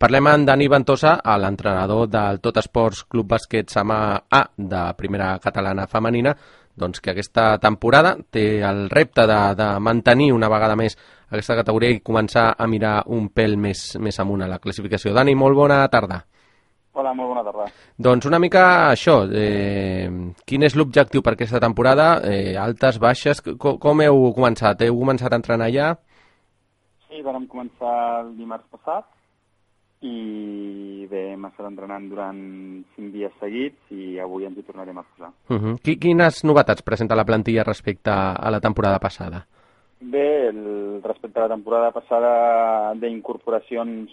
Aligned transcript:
Parlem 0.00 0.28
amb 0.30 0.46
Dani 0.48 0.64
Ventosa, 0.72 1.10
l'entrenador 1.36 2.06
del 2.08 2.38
Tot 2.40 2.56
Esports 2.56 3.02
Club 3.04 3.26
Bàsquet 3.34 3.68
Sama 3.68 3.98
A 4.32 4.38
de 4.56 4.78
primera 4.96 5.34
catalana 5.44 5.84
femenina, 5.92 6.32
doncs 6.72 7.02
que 7.04 7.10
aquesta 7.12 7.58
temporada 7.60 8.14
té 8.32 8.62
el 8.64 8.86
repte 8.88 9.26
de, 9.28 9.36
de 9.58 9.66
mantenir 9.84 10.30
una 10.32 10.48
vegada 10.48 10.78
més 10.80 10.96
aquesta 11.28 11.58
categoria 11.60 11.92
i 11.92 12.00
començar 12.00 12.46
a 12.56 12.66
mirar 12.66 12.94
un 13.12 13.28
pèl 13.28 13.58
més, 13.60 13.84
més 14.00 14.20
amunt 14.24 14.46
a 14.46 14.48
la 14.48 14.58
classificació. 14.64 15.12
Dani, 15.12 15.36
molt 15.36 15.60
bona 15.60 15.82
tarda. 15.92 16.22
Hola, 16.96 17.12
molt 17.12 17.34
bona 17.34 17.44
tarda. 17.50 17.68
Doncs 18.08 18.32
una 18.32 18.40
mica 18.40 18.64
això, 18.88 19.20
eh, 19.28 20.08
quin 20.48 20.64
és 20.64 20.80
l'objectiu 20.80 21.20
per 21.20 21.36
aquesta 21.36 21.60
temporada? 21.60 22.14
Eh, 22.24 22.56
altes, 22.56 22.96
baixes, 23.04 23.44
com, 23.52 23.76
com 23.76 24.06
heu 24.08 24.30
començat? 24.32 24.80
Heu 24.80 24.96
començat 25.04 25.28
a 25.28 25.44
entrenar 25.44 25.68
ja? 25.76 25.92
Sí, 27.04 27.20
vam 27.20 27.44
començar 27.44 27.96
el 28.24 28.38
dimarts 28.40 28.64
passat 28.72 29.04
i 30.00 31.06
bé, 31.10 31.32
hem 31.34 31.44
estat 31.44 31.66
entrenant 31.68 32.06
durant 32.08 32.38
cinc 32.94 33.12
dies 33.12 33.32
seguits 33.40 33.92
i 33.92 34.18
avui 34.22 34.46
ens 34.48 34.56
hi 34.56 34.64
tornarem 34.64 34.98
a 34.98 35.04
posar. 35.04 35.32
Uh 35.50 35.58
-huh. 35.58 35.98
Quines 36.00 36.44
novetats 36.44 36.82
presenta 36.82 37.14
la 37.14 37.24
plantilla 37.24 37.64
respecte 37.64 38.10
a 38.10 38.50
la 38.50 38.60
temporada 38.60 38.98
passada? 38.98 39.46
Bé, 40.00 40.48
el, 40.48 41.02
respecte 41.02 41.38
a 41.38 41.42
la 41.42 41.54
temporada 41.54 41.90
passada 41.90 42.94
d'incorporacions 42.94 44.10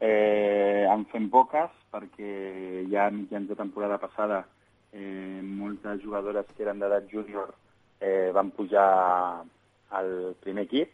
eh, 0.00 0.86
en 0.90 1.04
fem 1.12 1.28
poques 1.30 1.70
perquè 1.92 2.86
ja 2.90 3.10
mitjans 3.10 3.48
de 3.48 3.54
temporada 3.54 3.98
passada 3.98 4.44
eh, 4.92 5.40
moltes 5.42 6.02
jugadores 6.02 6.46
que 6.56 6.62
eren 6.64 6.80
d'edat 6.80 7.06
júnior 7.12 7.54
eh, 8.00 8.30
van 8.34 8.50
pujar 8.50 9.44
al 9.90 10.34
primer 10.42 10.64
equip 10.64 10.90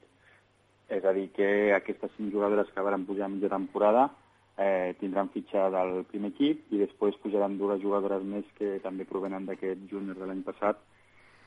és 0.91 1.05
a 1.05 1.12
dir, 1.15 1.29
que 1.37 1.73
aquestes 1.75 2.11
cinc 2.17 2.33
jugadores 2.35 2.71
que 2.75 2.83
van 2.83 3.07
pujar 3.07 3.29
a 3.29 3.33
mitja 3.33 3.51
temporada 3.53 4.09
eh, 4.59 4.95
tindran 5.01 5.31
fitxa 5.33 5.69
del 5.73 6.05
primer 6.11 6.33
equip 6.35 6.73
i 6.75 6.83
després 6.83 7.19
pujaran 7.23 7.57
dues 7.59 7.81
jugadores 7.83 8.25
més 8.27 8.45
que 8.59 8.78
també 8.84 9.06
provenen 9.09 9.47
d'aquest 9.48 9.87
júnior 9.91 10.19
de 10.19 10.29
l'any 10.29 10.42
passat, 10.47 10.81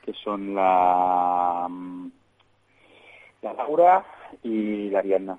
que 0.04 0.16
són 0.24 0.54
la, 0.58 1.70
la 3.46 3.56
Laura 3.60 3.98
i 4.44 4.90
l'Ariadna. 4.94 5.38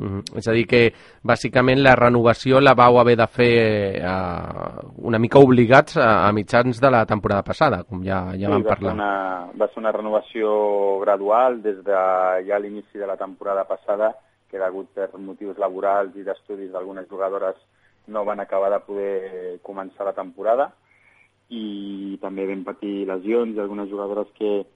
Mm 0.00 0.08
-hmm. 0.08 0.38
És 0.38 0.48
a 0.48 0.52
dir, 0.52 0.66
que 0.66 0.92
bàsicament 1.22 1.82
la 1.82 1.94
renovació 1.94 2.60
la 2.60 2.74
vau 2.74 2.98
haver 2.98 3.16
de 3.16 3.26
fer 3.26 3.54
eh, 4.00 4.80
una 4.96 5.18
mica 5.18 5.38
obligats 5.38 5.96
a, 5.96 6.26
a 6.26 6.32
mitjans 6.32 6.80
de 6.80 6.90
la 6.90 7.04
temporada 7.04 7.42
passada, 7.42 7.84
com 7.84 8.02
ja, 8.02 8.32
ja 8.32 8.46
sí, 8.46 8.52
vam 8.52 8.62
va 8.62 8.68
parlar. 8.68 8.92
Ser 8.92 9.00
una, 9.00 9.50
va 9.60 9.68
ser 9.68 9.78
una 9.78 9.92
renovació 9.92 10.98
gradual 11.00 11.62
des 11.62 11.84
de 11.84 12.00
ja 12.48 12.58
l'inici 12.58 12.98
de 12.98 13.06
la 13.06 13.16
temporada 13.16 13.64
passada, 13.64 14.14
que 14.50 14.58
degut 14.58 14.88
per 14.94 15.10
motius 15.18 15.58
laborals 15.58 16.16
i 16.16 16.24
d'estudis 16.24 16.72
d'algunes 16.72 17.06
jugadores 17.08 17.56
no 18.06 18.24
van 18.24 18.40
acabar 18.40 18.70
de 18.70 18.80
poder 18.80 19.58
començar 19.62 20.04
la 20.04 20.16
temporada 20.16 20.72
i 21.50 22.18
també 22.22 22.46
vam 22.46 22.64
patir 22.64 23.06
lesions 23.06 23.56
i 23.56 23.60
algunes 23.60 23.90
jugadores 23.90 24.26
que 24.38 24.66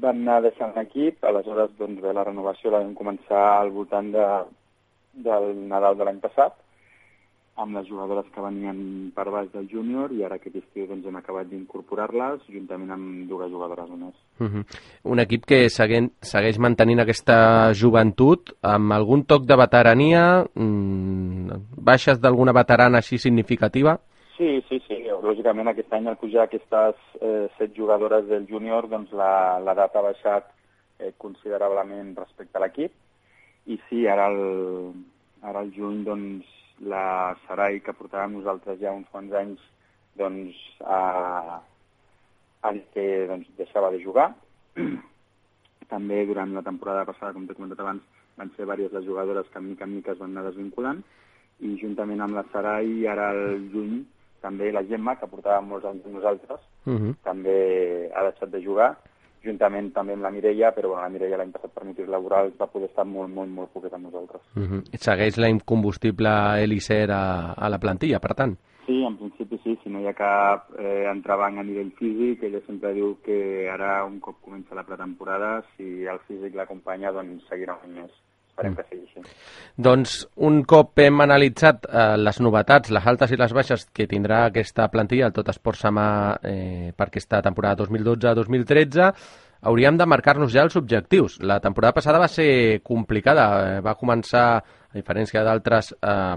van 0.00 0.22
anar 0.22 0.40
deixant 0.46 0.72
l'equip, 0.76 1.22
aleshores 1.24 1.70
doncs, 1.78 2.00
bé, 2.00 2.12
la 2.12 2.24
renovació 2.24 2.70
la 2.70 2.80
vam 2.80 2.94
començar 2.96 3.42
al 3.58 3.70
voltant 3.70 4.12
de, 4.14 4.26
del 5.26 5.48
Nadal 5.68 5.98
de 5.98 6.08
l'any 6.08 6.20
passat, 6.22 6.56
amb 7.60 7.76
les 7.76 7.84
jugadores 7.86 8.24
que 8.32 8.40
venien 8.40 8.78
per 9.14 9.26
baix 9.28 9.50
del 9.52 9.66
júnior 9.68 10.12
i 10.16 10.22
ara 10.24 10.38
aquest 10.38 10.56
estiu 10.56 10.86
doncs, 10.88 11.04
hem 11.06 11.18
acabat 11.20 11.50
d'incorporar-les 11.50 12.46
juntament 12.48 12.94
amb 12.94 13.28
dues 13.28 13.50
jugadores 13.52 13.90
més. 13.90 14.14
Uh 14.40 14.48
-huh. 14.48 14.64
Un 15.04 15.20
equip 15.20 15.44
que 15.44 15.68
segueix, 15.68 16.08
segueix 16.20 16.58
mantenint 16.58 17.00
aquesta 17.00 17.72
joventut 17.74 18.54
amb 18.62 18.92
algun 18.92 19.24
toc 19.24 19.44
de 19.44 19.56
veterania, 19.56 20.44
mmm, 20.54 21.50
baixes 21.76 22.20
d'alguna 22.20 22.52
veterana 22.52 22.98
així 22.98 23.18
significativa? 23.18 23.98
Sí, 24.38 24.64
sí, 24.68 24.80
sí. 24.88 25.01
Lògicament 25.22 25.70
aquest 25.70 25.92
any 25.94 26.08
al 26.10 26.18
pujar 26.18 26.46
aquestes 26.46 26.98
eh, 27.20 27.46
set 27.58 27.76
jugadores 27.76 28.26
del 28.26 28.48
júnior 28.50 28.88
doncs 28.90 29.12
l'edat 29.14 29.96
ha 29.96 30.06
baixat 30.08 30.48
eh, 30.98 31.12
considerablement 31.24 32.16
respecte 32.18 32.58
a 32.58 32.62
l'equip 32.64 33.70
i 33.70 33.78
sí, 33.88 34.06
ara 34.10 34.26
el, 34.32 34.40
ara 35.46 35.62
el 35.62 35.70
juny 35.76 36.02
doncs 36.08 36.48
la 36.82 37.36
Sarai 37.46 37.78
que 37.86 37.94
portàvem 37.94 38.34
nosaltres 38.38 38.80
ja 38.80 38.94
uns 38.96 39.06
quants 39.12 39.34
anys 39.38 39.62
doncs 40.18 40.58
ha 40.82 41.62
dit 42.74 42.88
que 42.94 43.04
doncs, 43.28 43.48
deixava 43.58 43.90
de 43.94 44.00
jugar. 44.02 44.32
També 45.92 46.22
durant 46.26 46.54
la 46.56 46.64
temporada 46.66 47.04
passada, 47.08 47.34
com 47.36 47.46
t'he 47.46 47.56
comentat 47.56 47.82
abans, 47.84 48.02
van 48.38 48.50
ser 48.56 48.64
diverses 48.64 48.94
les 48.96 49.06
jugadores 49.06 49.48
que 49.52 49.60
mica 49.60 49.84
en 49.84 49.94
mica 49.96 50.14
es 50.14 50.20
van 50.22 50.32
anar 50.32 50.48
desvinculant 50.48 51.02
i 51.62 51.76
juntament 51.80 52.22
amb 52.24 52.38
la 52.38 52.44
Sarai 52.52 53.06
ara 53.06 53.28
al 53.34 53.68
juny 53.74 54.00
també 54.42 54.72
la 54.72 54.84
Gemma, 54.88 55.16
que 55.16 55.30
portava 55.30 55.62
molts 55.62 55.86
anys 55.88 56.04
amb 56.04 56.18
nosaltres, 56.18 56.60
uh 56.84 56.98
-huh. 56.98 57.14
també 57.22 58.10
ha 58.14 58.24
deixat 58.28 58.50
de 58.50 58.62
jugar, 58.62 58.96
juntament 59.44 59.92
també 59.92 60.14
amb 60.14 60.22
la 60.22 60.30
Mireia, 60.30 60.72
però 60.74 60.88
bueno, 60.88 61.02
la 61.02 61.12
Mireia 61.12 61.36
l'any 61.36 61.52
passat 61.54 61.72
per 61.74 61.84
motius 61.84 62.08
laborals 62.08 62.58
va 62.58 62.66
poder 62.66 62.88
estar 62.88 63.04
molt, 63.04 63.32
molt, 63.34 63.50
molt 63.50 63.72
poquet 63.72 63.94
amb 63.94 64.04
nosaltres. 64.04 64.42
Uh 64.56 64.62
-huh. 64.62 64.82
Segueix 64.98 65.38
la 65.38 65.48
incombustible 65.48 66.62
Elicer 66.62 67.10
a, 67.10 67.52
a 67.52 67.68
la 67.68 67.78
plantilla, 67.78 68.20
per 68.20 68.34
tant? 68.34 68.56
Sí, 68.86 69.04
en 69.04 69.16
principi 69.16 69.60
sí, 69.62 69.78
si 69.82 69.90
no 69.90 70.00
hi 70.00 70.08
ha 70.08 70.12
cap 70.12 70.70
eh, 70.78 71.06
entrebanc 71.10 71.58
a 71.58 71.62
nivell 71.62 71.92
físic, 71.92 72.42
ella 72.42 72.60
sempre 72.66 72.92
diu 72.92 73.16
que 73.22 73.68
ara, 73.70 74.04
un 74.04 74.18
cop 74.18 74.40
comença 74.42 74.74
la 74.74 74.82
pretemporada, 74.82 75.62
si 75.76 76.04
el 76.04 76.18
físic 76.26 76.54
l'acompanya, 76.54 77.12
doncs 77.12 77.46
seguirà 77.48 77.74
un 77.74 77.90
any 77.90 78.02
més. 78.02 78.10
Esperem 78.62 78.76
que 78.78 78.84
sigui 78.88 79.02
així. 79.08 79.36
Doncs 79.82 80.16
un 80.46 80.60
cop 80.68 81.00
hem 81.00 81.22
analitzat 81.24 81.86
eh, 81.88 82.16
les 82.20 82.40
novetats, 82.44 82.92
les 82.94 83.06
altes 83.08 83.32
i 83.32 83.38
les 83.40 83.54
baixes 83.56 83.86
que 83.94 84.06
tindrà 84.06 84.44
aquesta 84.46 84.86
plantilla, 84.92 85.30
el 85.30 85.36
Tot 85.36 85.48
Esport 85.48 85.80
Samà, 85.80 86.08
eh, 86.44 86.92
per 86.96 87.08
aquesta 87.08 87.40
temporada 87.42 87.82
2012-2013, 87.82 89.08
hauríem 89.70 89.96
de 89.96 90.06
marcar-nos 90.06 90.52
ja 90.52 90.66
els 90.66 90.76
objectius. 90.76 91.38
La 91.40 91.58
temporada 91.64 91.96
passada 91.96 92.20
va 92.20 92.28
ser 92.28 92.82
complicada, 92.84 93.48
eh, 93.64 93.80
va 93.80 93.96
començar, 93.98 94.46
a 94.60 94.94
diferència 94.98 95.42
d'altres, 95.42 95.94
eh, 96.02 96.36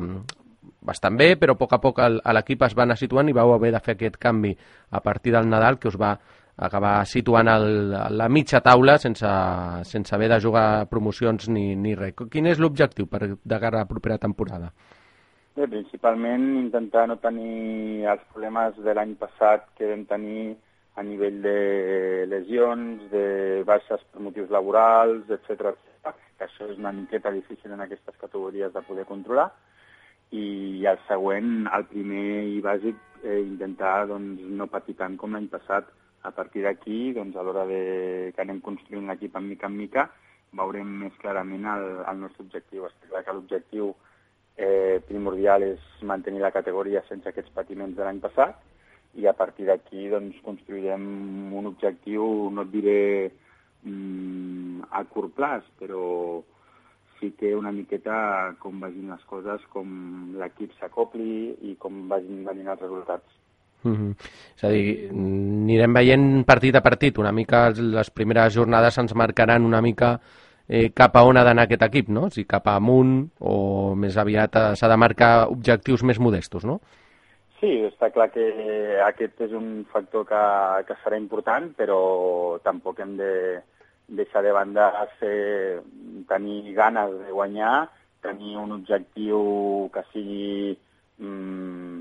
bastant 0.86 1.18
bé, 1.18 1.34
però 1.36 1.54
a 1.54 1.60
poc 1.60 1.74
a 1.74 1.82
poc 1.82 2.00
l'equip 2.00 2.64
es 2.64 2.76
va 2.78 2.86
anar 2.86 2.98
situant 2.98 3.30
i 3.30 3.36
vau 3.36 3.54
haver 3.54 3.74
de 3.74 3.82
fer 3.82 3.96
aquest 3.98 4.18
canvi 4.22 4.56
a 4.92 5.02
partir 5.02 5.34
del 5.34 5.50
Nadal 5.50 5.80
que 5.80 5.90
us 5.90 5.98
va 6.00 6.14
acabar 6.56 7.06
situant 7.06 7.50
el, 7.52 7.92
la 7.92 8.28
mitja 8.30 8.62
taula 8.64 8.98
sense, 8.98 9.32
sense 9.84 10.16
haver 10.16 10.30
de 10.32 10.42
jugar 10.42 10.88
promocions 10.92 11.50
ni, 11.50 11.76
ni 11.76 11.96
res. 11.96 12.16
Quin 12.32 12.48
és 12.48 12.62
l'objectiu 12.62 13.10
per 13.12 13.36
de 13.36 13.60
cara 13.60 13.82
a 13.82 13.84
la 13.84 13.90
propera 13.90 14.18
temporada? 14.18 14.72
Bé, 15.56 15.68
principalment 15.72 16.46
intentar 16.60 17.06
no 17.08 17.16
tenir 17.24 18.06
els 18.12 18.24
problemes 18.32 18.76
de 18.84 18.96
l'any 18.96 19.16
passat 19.20 19.68
que 19.80 19.88
vam 19.88 20.04
tenir 20.08 20.56
a 20.96 21.04
nivell 21.04 21.42
de 21.44 22.26
lesions, 22.32 23.04
de 23.12 23.64
baixes 23.68 24.04
per 24.12 24.24
motius 24.24 24.52
laborals, 24.52 25.30
etc. 25.32 25.76
que 26.36 26.44
això 26.44 26.68
és 26.72 26.80
una 26.80 26.92
miqueta 26.96 27.32
difícil 27.32 27.72
en 27.72 27.84
aquestes 27.84 28.16
categories 28.20 28.74
de 28.74 28.84
poder 28.84 29.06
controlar. 29.08 29.50
I 30.36 30.84
el 30.92 31.00
següent, 31.08 31.68
el 31.72 31.86
primer 31.92 32.44
i 32.52 32.62
bàsic, 32.64 33.00
eh, 33.24 33.42
intentar 33.44 34.08
doncs, 34.12 34.42
no 34.60 34.68
patir 34.72 34.96
tant 35.00 35.16
com 35.20 35.36
l'any 35.36 35.48
passat, 35.52 35.88
a 36.26 36.32
partir 36.34 36.66
d'aquí, 36.66 37.14
doncs, 37.14 37.36
a 37.38 37.44
l'hora 37.46 37.66
de... 37.70 37.82
que 38.36 38.42
anem 38.44 38.62
construint 38.66 39.08
l'equip 39.10 39.36
en 39.38 39.48
mica 39.50 39.70
en 39.70 39.78
mica, 39.78 40.08
veurem 40.58 40.92
més 41.04 41.16
clarament 41.22 41.68
el, 41.76 41.86
el 42.10 42.22
nostre 42.24 42.46
objectiu. 42.48 42.88
Està 42.88 43.12
clar 43.12 43.24
que 43.26 43.36
l'objectiu 43.38 43.92
eh, 44.58 45.02
primordial 45.08 45.66
és 45.68 45.84
mantenir 46.02 46.42
la 46.44 46.54
categoria 46.56 47.04
sense 47.10 47.30
aquests 47.30 47.54
patiments 47.56 47.96
de 47.98 48.06
l'any 48.06 48.22
passat 48.24 48.58
i 49.16 49.28
a 49.28 49.36
partir 49.38 49.70
d'aquí 49.70 50.10
doncs, 50.12 50.42
construirem 50.44 51.06
un 51.56 51.70
objectiu, 51.72 52.50
no 52.52 52.66
et 52.66 52.74
diré 52.74 53.00
mm, 53.86 54.92
a 54.92 55.06
curt 55.12 55.36
plaç, 55.38 55.68
però 55.80 56.42
sí 57.20 57.32
que 57.40 57.56
una 57.56 57.72
miqueta 57.72 58.56
com 58.60 58.82
vagin 58.84 59.14
les 59.14 59.24
coses, 59.30 59.64
com 59.72 60.36
l'equip 60.40 60.76
s'acopli 60.80 61.56
i 61.70 61.76
com 61.80 62.06
vagin 62.12 62.44
venint 62.48 62.74
els 62.74 62.84
resultats. 62.84 63.40
Mm 63.86 63.94
-hmm. 63.94 64.16
És 64.58 64.64
a 64.64 64.70
dir, 64.70 65.10
anirem 65.12 65.94
veient 65.94 66.46
partit 66.46 66.76
a 66.76 66.82
partit, 66.82 67.18
una 67.18 67.32
mica 67.32 67.70
les 67.70 68.10
primeres 68.10 68.54
jornades 68.54 68.98
ens 68.98 69.14
marcaran 69.14 69.66
una 69.66 69.82
mica 69.82 70.20
eh, 70.68 70.92
cap 70.94 71.16
a 71.16 71.24
on 71.24 71.38
ha 71.38 71.44
d'anar 71.44 71.64
aquest 71.64 71.84
equip, 71.84 72.10
no? 72.10 72.30
Si 72.30 72.46
cap 72.46 72.68
amunt 72.68 73.30
o 73.40 73.96
més 73.96 74.18
aviat 74.18 74.58
s'ha 74.76 74.88
de 74.88 74.98
marcar 74.98 75.48
objectius 75.50 76.04
més 76.04 76.20
modestos, 76.20 76.66
no? 76.66 76.80
Sí, 77.60 77.72
està 77.88 78.10
clar 78.12 78.30
que 78.34 78.46
aquest 79.06 79.40
és 79.48 79.54
un 79.56 79.86
factor 79.92 80.26
que, 80.26 80.42
que 80.88 80.98
serà 81.04 81.18
important, 81.18 81.72
però 81.78 82.60
tampoc 82.64 83.00
hem 83.00 83.16
de 83.18 83.32
deixar 84.08 84.44
de 84.44 84.52
banda 84.52 84.90
ser, 85.20 85.82
tenir 86.28 86.74
ganes 86.76 87.14
de 87.26 87.32
guanyar, 87.32 87.90
tenir 88.22 88.58
un 88.58 88.76
objectiu 88.76 89.90
que 89.94 90.04
sigui 90.12 90.78
mm, 91.18 91.95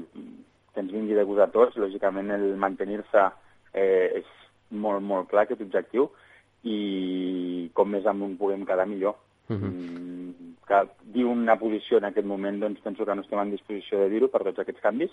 ens 0.84 0.92
vingui 0.92 1.16
de 1.16 1.25
gust 1.26 1.42
a 1.42 1.50
tots, 1.52 1.81
lògicament 1.81 2.31
el 2.36 2.54
mantenir-se 2.60 3.26
eh, 3.72 4.20
és 4.20 4.31
molt, 4.70 5.02
molt 5.02 5.31
clar 5.31 5.44
aquest 5.44 5.64
objectiu 5.64 6.08
i 6.64 7.70
com 7.76 7.90
més 7.92 8.06
amunt 8.08 8.38
puguem 8.40 8.64
quedar 8.69 8.86
millor. 8.88 9.16
Uh 9.48 9.56
-huh. 9.56 9.69
mm, 9.69 10.54
que 10.66 10.78
dir 11.12 11.25
una 11.28 11.56
posició 11.60 11.98
en 11.98 12.04
aquest 12.08 12.26
moment, 12.26 12.60
doncs 12.60 12.81
penso 12.81 13.04
que 13.04 13.14
no 13.14 13.20
estem 13.20 13.38
en 13.38 13.50
disposició 13.50 13.98
de 14.00 14.08
dir-ho 14.08 14.28
per 14.28 14.42
tots 14.42 14.58
aquests 14.58 14.81
canvis, 14.81 15.10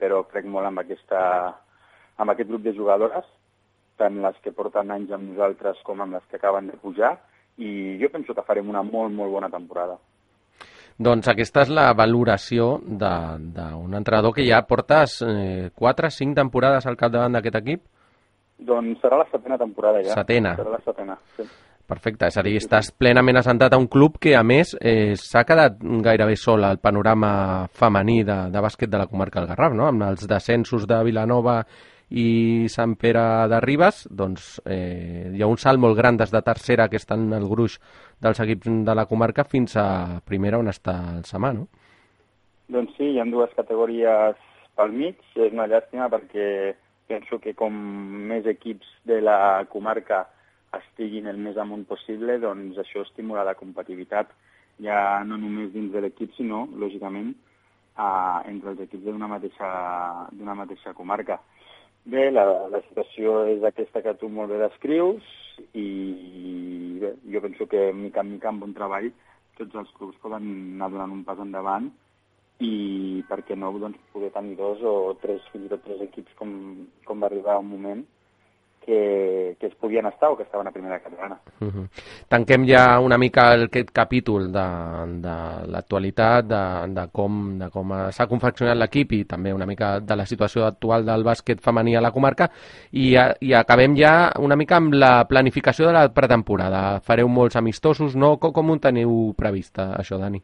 però 0.00 0.24
crec 0.30 0.46
molt 0.46 0.66
amb, 0.66 0.78
aquesta, 0.78 1.20
amb 2.16 2.30
aquest 2.30 2.48
grup 2.48 2.62
de 2.62 2.72
jugadores, 2.72 3.24
tant 3.96 4.22
les 4.22 4.36
que 4.42 4.52
porten 4.52 4.90
anys 4.90 5.12
amb 5.12 5.28
nosaltres 5.28 5.82
com 5.82 6.00
amb 6.00 6.14
les 6.14 6.24
que 6.30 6.36
acaben 6.36 6.66
de 6.66 6.80
pujar, 6.80 7.18
i 7.58 7.98
jo 8.00 8.08
penso 8.10 8.34
que 8.34 8.42
farem 8.42 8.68
una 8.68 8.82
molt, 8.82 9.12
molt 9.12 9.30
bona 9.30 9.50
temporada. 9.50 9.98
Doncs 10.98 11.26
aquesta 11.32 11.64
és 11.64 11.72
la 11.74 11.88
valoració 11.98 12.76
d'un 12.86 13.96
entrenador 13.98 14.34
que 14.36 14.46
ja 14.46 14.62
portes 14.68 15.18
eh, 15.26 15.70
4-5 15.74 16.36
temporades 16.38 16.86
al 16.86 16.98
capdavant 16.98 17.34
d'aquest 17.34 17.58
equip? 17.58 17.82
Doncs 18.62 19.00
serà 19.02 19.18
la 19.18 19.26
setena 19.32 19.58
temporada 19.58 20.04
ja. 20.04 20.14
Setena. 20.14 20.54
Serà 20.60 20.76
la 20.76 20.82
setena, 20.84 21.16
sí. 21.34 21.46
Perfecte, 21.84 22.30
és 22.30 22.36
a 22.40 22.42
dir, 22.46 22.54
estàs 22.56 22.88
plenament 22.96 23.36
assentat 23.36 23.74
a 23.74 23.78
un 23.80 23.90
club 23.92 24.16
que, 24.22 24.32
a 24.38 24.42
més, 24.46 24.72
eh, 24.80 25.18
s'ha 25.20 25.42
quedat 25.44 25.82
gairebé 26.06 26.36
sol 26.40 26.64
al 26.64 26.78
panorama 26.80 27.66
femení 27.76 28.22
de, 28.24 28.38
de 28.54 28.62
bàsquet 28.64 28.88
de 28.88 29.02
la 29.02 29.08
comarca 29.10 29.42
del 29.42 29.50
Garraf, 29.50 29.74
no? 29.76 29.90
amb 29.90 30.06
els 30.06 30.24
descensos 30.30 30.86
de 30.88 31.02
Vilanova 31.04 31.58
i 32.14 32.68
Sant 32.70 32.94
Pere 33.00 33.22
de 33.50 33.58
Ribes, 33.64 34.04
doncs 34.10 34.60
eh, 34.64 35.30
hi 35.34 35.42
ha 35.42 35.50
un 35.50 35.58
salt 35.58 35.82
molt 35.82 35.96
gran 35.98 36.18
des 36.20 36.30
de 36.30 36.42
tercera, 36.46 36.88
que 36.88 37.00
estan 37.00 37.26
el 37.34 37.48
gruix 37.50 37.80
dels 38.22 38.40
equips 38.44 38.70
de 38.86 38.94
la 38.94 39.06
comarca, 39.10 39.44
fins 39.44 39.74
a 39.80 40.20
primera, 40.24 40.60
on 40.62 40.70
està 40.70 40.94
el 41.16 41.24
Samà, 41.26 41.52
no? 41.56 41.66
Doncs 42.70 42.94
sí, 42.96 43.10
hi 43.10 43.20
ha 43.20 43.26
dues 43.28 43.52
categories 43.58 44.38
pel 44.78 44.94
mig, 44.94 45.18
és 45.34 45.52
una 45.52 45.66
llàstima 45.70 46.08
perquè 46.12 46.46
penso 47.10 47.38
que 47.42 47.52
com 47.58 47.74
més 48.30 48.46
equips 48.48 48.86
de 49.10 49.20
la 49.20 49.64
comarca 49.70 50.24
estiguin 50.74 51.26
el 51.30 51.38
més 51.38 51.58
amunt 51.60 51.84
possible, 51.86 52.38
doncs 52.42 52.78
això 52.80 53.02
estimula 53.04 53.44
la 53.46 53.58
competitivitat 53.58 54.30
ja 54.82 55.22
no 55.26 55.36
només 55.38 55.72
dins 55.74 55.92
de 55.92 56.00
l'equip, 56.02 56.32
sinó, 56.38 56.64
lògicament, 56.78 57.34
eh, 57.98 58.38
entre 58.50 58.72
els 58.72 58.80
equips 58.86 59.04
d'una 59.06 59.28
mateixa, 59.30 59.68
mateixa 60.62 60.94
comarca. 60.94 61.38
Bé, 62.04 62.26
la, 62.30 62.44
la 62.68 62.80
situació 62.84 63.38
és 63.48 63.62
aquesta 63.64 64.02
que 64.04 64.12
tu 64.20 64.28
molt 64.28 64.50
bé 64.52 64.58
descrius 64.60 65.28
i 65.72 65.84
bé, 67.00 67.14
jo 67.32 67.40
penso 67.40 67.66
que 67.70 67.86
mica 67.96 68.20
en 68.20 68.34
mica 68.34 68.50
amb 68.50 68.66
un 68.66 68.74
treball 68.76 69.06
tots 69.56 69.78
els 69.80 69.92
clubs 69.96 70.18
poden 70.20 70.50
anar 70.74 70.90
donant 70.92 71.14
un 71.14 71.22
pas 71.24 71.40
endavant 71.40 71.86
i 72.60 73.22
per 73.30 73.40
què 73.48 73.56
no 73.56 73.72
doncs, 73.78 73.96
poder 74.12 74.30
tenir 74.34 74.58
dos 74.58 74.82
o 74.84 75.14
tres, 75.22 75.40
fins 75.52 75.64
i 75.64 75.72
tot 75.72 75.82
tres 75.86 76.02
equips 76.04 76.36
com, 76.40 76.52
com 77.08 77.24
va 77.24 77.30
arribar 77.30 77.56
un 77.62 77.72
moment 77.72 78.04
que, 78.84 79.56
que 79.58 79.66
es 79.66 79.74
podien 79.74 80.06
estar 80.06 80.30
o 80.30 80.36
que 80.36 80.42
estaven 80.42 80.66
a 80.66 80.72
primera 80.72 81.00
catalana. 81.00 81.38
Uh 81.60 81.66
-huh. 81.66 81.88
Tanquem 82.28 82.66
ja 82.66 83.00
una 83.00 83.18
mica 83.18 83.52
aquest 83.52 83.90
capítol 83.90 84.52
de, 84.52 84.66
de 85.20 85.36
l'actualitat, 85.72 86.44
de, 86.44 86.92
de 86.92 87.08
com, 87.12 87.58
de 87.58 87.70
com 87.70 87.92
s'ha 88.10 88.26
confeccionat 88.26 88.76
l'equip 88.76 89.12
i 89.12 89.24
també 89.24 89.52
una 89.52 89.66
mica 89.66 90.00
de 90.00 90.16
la 90.16 90.26
situació 90.26 90.66
actual 90.66 91.04
del 91.04 91.24
bàsquet 91.24 91.60
femení 91.60 91.96
a 91.96 92.00
la 92.00 92.10
comarca 92.10 92.50
i, 92.92 93.16
i 93.40 93.54
acabem 93.54 93.96
ja 93.96 94.32
una 94.38 94.56
mica 94.56 94.76
amb 94.76 94.94
la 94.94 95.24
planificació 95.24 95.86
de 95.86 95.92
la 95.92 96.08
pretemporada. 96.08 97.00
Fareu 97.00 97.28
molts 97.28 97.56
amistosos, 97.56 98.16
no? 98.16 98.36
Com, 98.38 98.52
com 98.52 98.70
ho 98.70 98.78
teniu 98.78 99.34
prevista, 99.36 99.94
això, 99.96 100.18
Dani? 100.18 100.42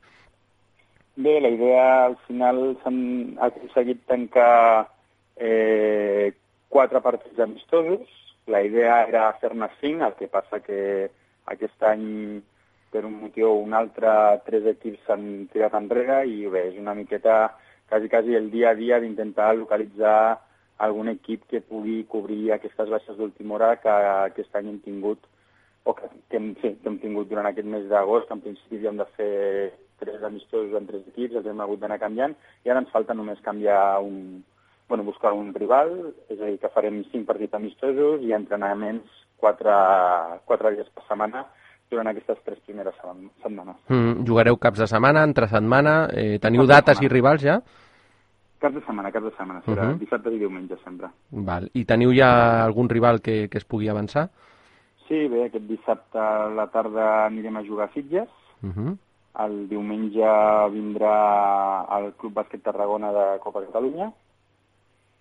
Bé, 1.17 1.41
la 1.41 1.49
idea 1.49 2.05
al 2.07 2.17
final 2.27 2.77
s'han 2.83 3.37
aconseguit 3.39 4.07
tancar 4.07 4.89
eh, 5.37 6.33
quatre 6.69 7.01
partits 7.01 7.39
amistosos, 7.39 8.01
la 8.51 8.63
idea 8.67 9.01
era 9.09 9.31
fer-ne 9.41 9.71
cinc, 9.81 10.03
el 10.03 10.15
que 10.19 10.29
passa 10.29 10.61
que 10.65 10.81
aquest 11.55 11.83
any, 11.87 12.43
per 12.91 13.05
un 13.07 13.17
motiu 13.23 13.49
o 13.53 13.59
un 13.63 13.75
altre, 13.79 14.13
tres 14.47 14.67
equips 14.75 15.07
s'han 15.07 15.27
tirat 15.53 15.75
enrere 15.79 16.23
i 16.27 16.47
bé, 16.51 16.67
és 16.73 16.79
una 16.83 16.95
miqueta 16.99 17.41
quasi, 17.89 18.09
quasi 18.09 18.35
el 18.35 18.51
dia 18.51 18.71
a 18.71 18.79
dia 18.79 19.01
d'intentar 19.01 19.53
localitzar 19.57 20.39
algun 20.87 21.11
equip 21.13 21.45
que 21.51 21.61
pugui 21.61 22.03
cobrir 22.09 22.53
aquestes 22.53 22.89
baixes 22.89 23.17
d'última 23.17 23.57
hora 23.57 23.75
que 23.83 23.93
aquest 23.93 24.57
any 24.57 24.71
hem 24.71 24.81
tingut 24.85 25.27
o 25.85 25.95
que, 25.95 26.09
que, 26.29 26.37
hem, 26.37 26.55
sí, 26.61 26.75
que 26.83 26.89
hem 26.89 26.99
tingut 27.03 27.29
durant 27.29 27.49
aquest 27.49 27.69
mes 27.69 27.87
d'agost, 27.89 28.29
que 28.29 28.37
en 28.37 28.43
principi 28.45 28.79
havíem 28.79 29.01
de 29.01 29.07
fer 29.17 29.35
tres 30.01 30.23
amistosos 30.25 30.77
en 30.77 30.87
tres 30.89 31.07
equips, 31.13 31.37
els 31.41 31.47
hem 31.47 31.61
hagut 31.61 31.81
d'anar 31.81 32.01
canviant, 32.01 32.35
i 32.65 32.73
ara 32.73 32.83
ens 32.83 32.93
falta 32.93 33.17
només 33.17 33.41
canviar 33.45 34.01
un, 34.05 34.41
bueno, 34.91 35.05
buscar 35.05 35.33
un 35.33 35.55
rival, 35.55 35.93
és 36.29 36.41
a 36.41 36.49
dir, 36.51 36.59
que 36.59 36.69
farem 36.75 37.05
cinc 37.13 37.29
partits 37.29 37.55
amistosos 37.55 38.25
i 38.27 38.35
entrenaments 38.35 39.07
quatre, 39.39 39.75
quatre 40.45 40.73
dies 40.75 40.89
per 40.91 41.05
setmana 41.07 41.45
durant 41.91 42.11
aquestes 42.11 42.39
tres 42.45 42.59
primeres 42.67 42.97
setmanes. 42.99 43.77
Mm, 43.89 44.25
jugareu 44.27 44.59
caps 44.59 44.83
de 44.83 44.89
setmana, 44.91 45.23
entre 45.27 45.47
setmana, 45.51 45.95
eh, 46.11 46.39
teniu 46.43 46.67
caps 46.67 46.73
dates 46.75 47.03
i 47.07 47.11
rivals 47.11 47.45
ja? 47.47 47.61
Caps 48.61 48.75
de 48.77 48.83
setmana, 48.83 49.13
caps 49.15 49.31
de 49.31 49.33
setmana, 49.37 49.63
serà 49.65 49.87
uh 49.87 49.93
-huh. 49.93 49.99
dissabte 49.99 50.33
i 50.35 50.39
diumenge 50.39 50.77
sempre. 50.85 51.09
Val. 51.31 51.71
I 51.73 51.85
teniu 51.85 52.13
ja 52.13 52.65
algun 52.65 52.89
rival 52.89 53.21
que, 53.21 53.49
que 53.49 53.59
es 53.59 53.65
pugui 53.65 53.89
avançar? 53.89 54.29
Sí, 55.07 55.29
bé, 55.29 55.45
aquest 55.45 55.67
dissabte 55.67 56.19
a 56.19 56.49
la 56.49 56.67
tarda 56.67 57.27
anirem 57.27 57.57
a 57.57 57.63
jugar 57.63 57.89
a 57.89 57.93
Sitges, 57.93 58.29
uh 58.63 58.69
-huh. 58.69 58.97
el 59.45 59.69
diumenge 59.69 60.27
vindrà 60.73 61.87
al 61.89 62.13
Club 62.17 62.35
Bàsquet 62.35 62.63
Tarragona 62.63 63.13
de 63.13 63.39
Copa 63.39 63.61
Catalunya, 63.61 64.13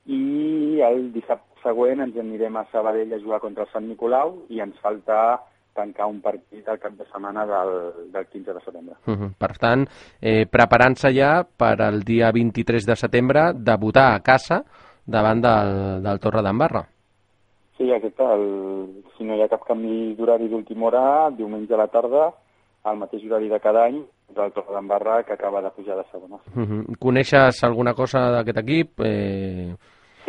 i 0.10 0.82
el 0.82 1.12
dissabte 1.14 1.50
següent 1.64 2.02
ens 2.02 2.18
anirem 2.18 2.58
a 2.58 2.66
Sabadell 2.72 3.14
a 3.14 3.22
jugar 3.22 3.40
contra 3.44 3.66
el 3.66 3.72
Sant 3.74 3.88
Nicolau 3.88 4.36
i 4.50 4.62
ens 4.64 4.78
falta 4.82 5.40
tancar 5.76 6.10
un 6.10 6.20
partit 6.22 6.68
al 6.68 6.80
cap 6.82 6.96
de 6.98 7.06
setmana 7.08 7.46
del, 7.48 7.74
del 8.12 8.26
15 8.28 8.54
de 8.54 8.62
setembre. 8.66 8.96
Uh 9.06 9.14
-huh. 9.14 9.30
Per 9.38 9.54
tant, 9.58 9.86
eh, 10.22 10.46
preparant-se 10.46 11.14
ja 11.14 11.44
per 11.44 11.82
al 11.82 12.04
dia 12.04 12.32
23 12.32 12.86
de 12.86 12.96
setembre 12.96 13.54
debutar 13.54 14.14
a 14.14 14.22
casa 14.22 14.64
davant 15.06 15.42
del, 15.42 16.04
del 16.04 16.20
Torre 16.20 16.42
d'Embarra. 16.42 16.84
Sí, 17.78 17.92
aquest, 17.92 18.20
el, 18.20 19.04
si 19.18 19.24
no 19.24 19.36
hi 19.36 19.42
ha 19.42 19.48
cap 19.48 19.64
canvi 19.66 20.16
d'horari 20.16 20.50
d'última 20.50 20.88
hora, 20.88 21.30
diumenge 21.30 21.74
a 21.74 21.78
la 21.78 21.88
tarda, 21.88 22.34
al 22.84 22.98
mateix 22.98 23.24
horari 23.26 23.48
de 23.48 23.60
cada 23.60 23.86
any, 23.86 24.04
del 24.36 24.52
Torre 24.52 24.74
d'Embarra, 24.74 25.24
que 25.24 25.34
acaba 25.34 25.62
de 25.62 25.70
pujar 25.70 25.96
de 25.98 26.04
segona. 26.12 26.36
Uh 26.56 26.66
-huh. 26.66 26.98
Coneixes 27.00 27.64
alguna 27.64 27.94
cosa 27.94 28.32
d'aquest 28.32 28.58
equip? 28.58 29.00
Eh... 29.00 29.76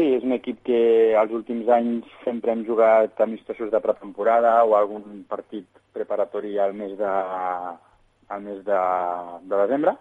Sí, 0.01 0.15
és 0.17 0.23
un 0.25 0.33
equip 0.33 0.63
que 0.65 0.77
els 1.21 1.33
últims 1.37 1.67
anys 1.75 2.07
sempre 2.25 2.55
hem 2.55 2.63
jugat 2.65 3.19
amistosos 3.21 3.69
de 3.69 3.81
pretemporada 3.85 4.53
o 4.65 4.71
algun 4.73 5.27
partit 5.29 5.67
preparatori 5.93 6.55
al 6.57 6.73
mes 6.73 6.95
de, 6.97 7.11
al 8.33 8.41
mes 8.47 8.63
de, 8.65 8.79
de 9.51 9.59
desembre, 9.61 9.93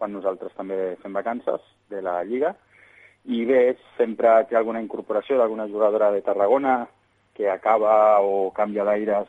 quan 0.00 0.14
nosaltres 0.16 0.56
també 0.56 0.78
fem 1.02 1.18
vacances 1.18 1.66
de 1.92 2.00
la 2.06 2.14
Lliga. 2.24 2.54
I 3.28 3.42
bé, 3.44 3.60
sempre 3.98 4.32
té 4.48 4.56
alguna 4.56 4.80
incorporació 4.80 5.36
d'alguna 5.36 5.68
jugadora 5.68 6.08
de 6.16 6.24
Tarragona 6.24 6.78
que 7.36 7.52
acaba 7.52 8.22
o 8.24 8.54
canvia 8.56 8.88
d'aires, 8.88 9.28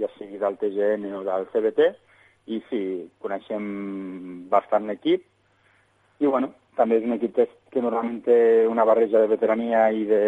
ja 0.00 0.08
sigui 0.16 0.40
del 0.40 0.56
TGN 0.64 1.12
o 1.20 1.22
del 1.28 1.44
CBT, 1.52 1.92
i 2.56 2.64
sí, 2.70 2.82
coneixem 3.20 3.68
bastant 4.48 4.88
l'equip, 4.88 5.28
i 6.24 6.32
bueno, 6.38 6.54
també 6.76 6.98
és 6.98 7.04
un 7.06 7.16
equip 7.16 7.34
que, 7.36 7.48
que 7.72 7.82
normalment 7.84 8.22
té 8.26 8.38
una 8.68 8.84
barreja 8.88 9.20
de 9.20 9.30
veterania 9.30 9.88
i 9.92 10.06
de 10.08 10.22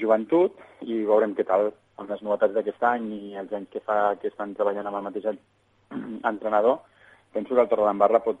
joventut 0.00 0.58
i 0.82 1.02
veurem 1.06 1.34
què 1.36 1.46
tal 1.46 1.70
amb 1.96 2.10
les 2.10 2.22
novetats 2.26 2.54
d'aquest 2.56 2.82
any 2.84 3.06
i 3.14 3.38
els 3.40 3.52
anys 3.56 3.70
que 3.72 3.84
fa 3.84 4.16
que 4.20 4.28
estan 4.32 4.54
treballant 4.56 4.90
amb 4.90 5.00
el 5.00 5.06
mateix 5.06 5.30
entrenador. 6.26 6.80
Penso 7.32 7.54
que 7.54 7.62
el 7.62 7.70
Torredembarra 7.70 8.22
pot, 8.24 8.40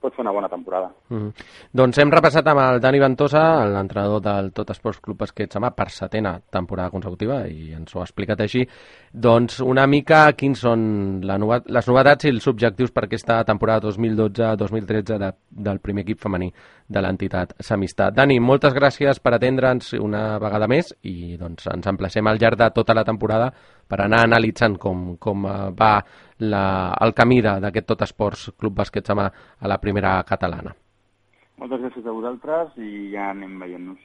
pot 0.00 0.14
fer 0.14 0.22
una 0.22 0.32
bona 0.32 0.48
temporada. 0.48 0.90
Mm 1.08 1.18
-hmm. 1.18 1.46
Doncs 1.72 1.98
hem 1.98 2.10
repassat 2.10 2.46
amb 2.46 2.60
el 2.60 2.80
Dani 2.80 2.98
Ventosa, 2.98 3.64
l'entrenador 3.66 4.20
del 4.20 4.52
Tot 4.52 4.70
Esports 4.70 5.00
Club 5.00 5.18
Basquet 5.18 5.52
Samà, 5.52 5.70
per 5.74 5.90
setena 5.90 6.40
temporada 6.50 6.90
consecutiva, 6.90 7.46
i 7.46 7.72
ens 7.72 7.94
ho 7.94 8.00
ha 8.00 8.04
explicat 8.04 8.40
així. 8.40 8.66
Doncs 9.12 9.60
una 9.60 9.86
mica 9.86 10.32
quins 10.32 10.60
són 10.60 11.20
la 11.22 11.38
novet 11.38 11.64
les 11.66 11.88
novetats 11.88 12.24
i 12.24 12.28
els 12.28 12.46
objectius 12.46 12.90
per 12.90 13.04
aquesta 13.04 13.44
temporada 13.44 13.88
2012-2013 13.88 15.18
de, 15.18 15.32
del 15.50 15.78
primer 15.80 16.02
equip 16.02 16.20
femení 16.20 16.52
de 16.88 17.00
l'entitat 17.00 17.54
Samistà. 17.58 18.10
Dani, 18.10 18.38
moltes 18.40 18.74
gràcies 18.74 19.18
per 19.20 19.34
atendre'ns 19.34 19.92
una 19.94 20.38
vegada 20.38 20.68
més 20.68 20.94
i 21.02 21.36
doncs 21.36 21.66
ens 21.66 21.86
emplacem 21.86 22.26
al 22.26 22.38
llarg 22.38 22.58
de 22.58 22.70
tota 22.70 22.94
la 22.94 23.04
temporada 23.04 23.52
per 23.88 24.00
anar 24.02 24.24
analitzant 24.26 24.76
com, 24.82 25.04
com 25.22 25.46
eh, 25.46 25.54
va 25.76 25.92
la, 26.38 26.64
el 27.06 27.14
camí 27.16 27.40
d'aquest 27.44 27.88
Tot 27.92 28.04
Esports 28.06 28.50
Club 28.58 28.76
Bàsquet 28.82 29.06
Samà 29.06 29.28
a 29.30 29.70
la 29.70 29.78
primera 29.82 30.18
catalana. 30.28 30.74
Moltes 31.56 31.80
gràcies 31.80 32.04
a 32.06 32.12
vosaltres 32.12 32.76
i 32.76 33.10
ja 33.14 33.30
anem 33.32 33.56
veient-nos. 33.62 34.02